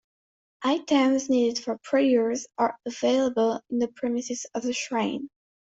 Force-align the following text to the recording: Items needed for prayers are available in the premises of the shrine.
Items 0.63 1.29
needed 1.29 1.63
for 1.63 1.77
prayers 1.83 2.47
are 2.57 2.75
available 2.87 3.61
in 3.69 3.77
the 3.77 3.87
premises 3.87 4.47
of 4.55 4.63
the 4.63 4.73
shrine. 4.73 5.29